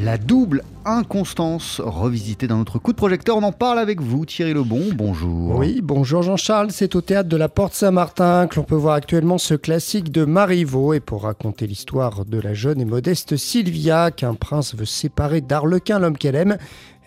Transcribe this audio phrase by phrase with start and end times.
[0.00, 3.36] La double inconstance, revisitée dans notre coup de projecteur.
[3.36, 4.90] On en parle avec vous, Thierry Lebon.
[4.94, 5.56] Bonjour.
[5.56, 6.70] Oui, bonjour Jean-Charles.
[6.70, 10.24] C'est au théâtre de la Porte Saint-Martin que l'on peut voir actuellement ce classique de
[10.24, 10.94] Marivaux.
[10.94, 15.98] Et pour raconter l'histoire de la jeune et modeste Sylvia, qu'un prince veut séparer d'Arlequin,
[15.98, 16.58] l'homme qu'elle aime,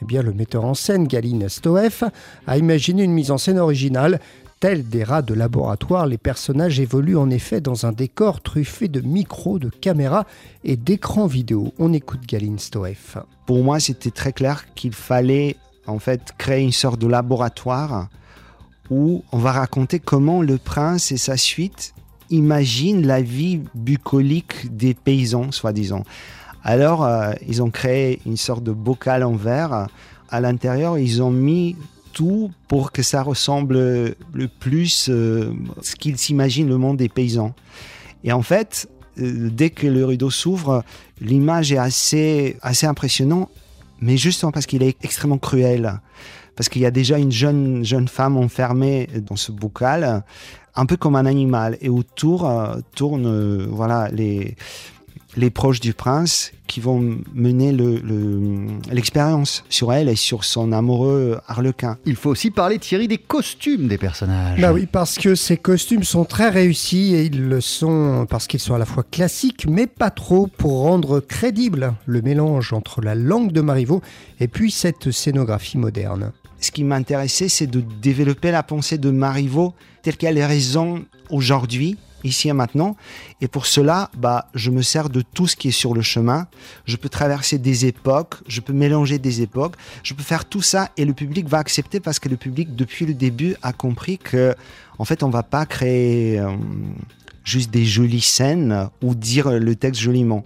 [0.02, 2.04] eh bien, le metteur en scène, Galine Stoeff,
[2.46, 4.20] a imaginé une mise en scène originale
[4.62, 9.02] Tels des rats de laboratoire, les personnages évoluent en effet dans un décor truffé de
[9.02, 10.28] micros, de caméras
[10.64, 11.74] et d'écrans vidéo.
[11.80, 13.18] On écoute Galine Stoeff.
[13.48, 15.56] Pour moi, c'était très clair qu'il fallait
[15.88, 18.10] en fait créer une sorte de laboratoire
[18.92, 21.96] où on va raconter comment le prince et sa suite
[22.30, 26.04] imaginent la vie bucolique des paysans, soi-disant.
[26.64, 29.88] Alors, euh, ils ont créé une sorte de bocal en verre.
[30.30, 31.76] À l'intérieur, ils ont mis
[32.14, 37.54] tout pour que ça ressemble le plus euh, ce qu'ils s'imaginent le monde des paysans.
[38.24, 40.84] Et en fait, euh, dès que le rideau s'ouvre,
[41.20, 43.50] l'image est assez, assez impressionnante,
[44.00, 46.00] mais justement parce qu'il est extrêmement cruel.
[46.56, 50.24] Parce qu'il y a déjà une jeune, jeune femme enfermée dans ce bocal,
[50.76, 51.78] un peu comme un animal.
[51.82, 54.56] Et autour euh, tournent voilà, les,
[55.36, 57.72] les proches du prince qui vont mener
[58.92, 61.98] l'expérience le, sur elle et sur son amoureux Harlequin.
[62.06, 64.60] Il faut aussi parler, Thierry, des costumes des personnages.
[64.60, 68.60] Bah oui, parce que ces costumes sont très réussis et ils le sont parce qu'ils
[68.60, 73.16] sont à la fois classiques mais pas trop pour rendre crédible le mélange entre la
[73.16, 74.02] langue de Marivaux
[74.40, 76.32] et puis cette scénographie moderne.
[76.60, 81.98] Ce qui m'intéressait, c'est de développer la pensée de Marivaux telle qu'elle est raison aujourd'hui
[82.24, 82.96] ici et maintenant.
[83.42, 86.48] Et pour cela, bah, je me sers de tout ce qui est sur le chemin.
[86.86, 90.90] Je peux traverser des époques, je peux mélanger des époques, je peux faire tout ça
[90.98, 94.56] et le public va accepter parce que le public, depuis le début, a compris que,
[94.98, 96.56] en fait, on va pas créer euh,
[97.44, 100.44] juste des jolies scènes ou dire le texte joliment.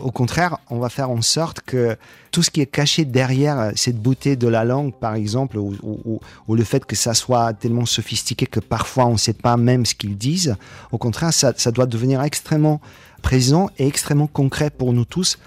[0.00, 1.96] Au contraire, on va faire en sorte que
[2.30, 6.64] tout ce qui est caché derrière cette beauté de la langue, par exemple, ou, le
[6.64, 10.16] fait que ça soit tellement sophistiqué que parfois on ne sait pas même ce qu'ils
[10.16, 10.56] disent,
[10.92, 12.80] au contraire, ça, doit devenir extrêmement
[13.22, 15.38] présent et extrêmement concret pour nous tous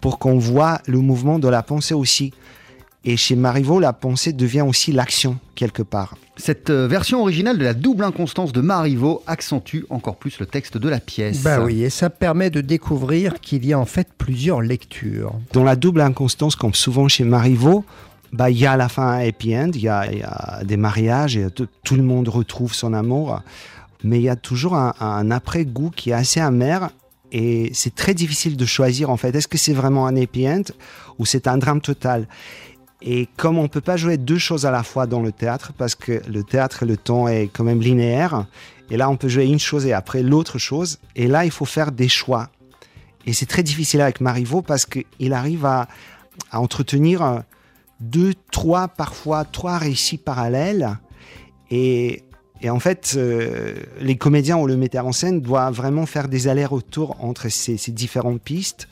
[0.00, 2.32] pour qu'on voit le mouvement de la pensée aussi.
[3.04, 6.16] Et chez Marivaux, la pensée devient aussi l'action, quelque part.
[6.36, 10.76] Cette euh, version originale de la double inconstance de Marivaux accentue encore plus le texte
[10.76, 11.42] de la pièce.
[11.42, 15.34] Bah oui, et ça permet de découvrir qu'il y a en fait plusieurs lectures.
[15.52, 17.84] Dans la double inconstance, comme souvent chez Marivaux,
[18.32, 21.38] bah, il y a à la fin un happy end, il y, a, des mariages
[21.38, 23.40] et tout le monde retrouve son amour.
[24.04, 26.90] Mais il y a toujours un, un après-goût qui est assez amer
[27.32, 29.34] et c'est très difficile de choisir en fait.
[29.34, 30.62] Est-ce que c'est vraiment un happy end
[31.18, 32.28] ou c'est un drame total?
[33.02, 35.72] Et comme on ne peut pas jouer deux choses à la fois dans le théâtre,
[35.76, 38.46] parce que le théâtre, le temps est quand même linéaire,
[38.90, 41.64] et là on peut jouer une chose et après l'autre chose, et là il faut
[41.64, 42.48] faire des choix.
[43.26, 45.88] Et c'est très difficile avec Marivaux parce qu'il arrive à,
[46.52, 47.42] entretenir
[48.00, 50.98] deux, trois, parfois trois récits parallèles.
[51.70, 52.22] Et,
[52.68, 57.16] en fait, euh, les comédiens ou le metteur en scène doivent vraiment faire des allers-retours
[57.20, 58.86] entre ces différentes pistes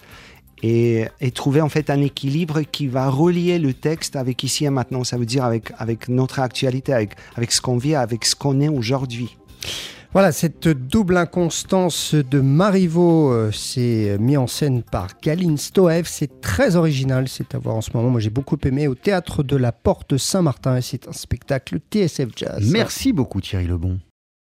[0.65, 5.05] et, trouver en fait un équilibre qui va relier le texte avec ici et maintenant.
[5.05, 8.61] Ça veut dire avec, avec notre actualité, avec, avec ce qu'on vit, avec ce qu'on
[8.61, 9.37] est aujourd'hui.
[10.13, 16.05] Voilà, cette double inconstance de Marivaux, euh, c'est mis en scène par Galine Stoev.
[16.07, 18.11] C'est très original, c'est à voir en ce moment.
[18.11, 22.29] Moi, j'ai beaucoup aimé au théâtre de la Porte Saint-Martin et c'est un spectacle TSF
[22.37, 22.71] Jazz.
[22.71, 23.99] Merci beaucoup, Thierry Lebon.